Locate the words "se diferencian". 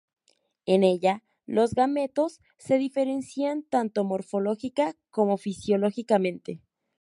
2.57-3.61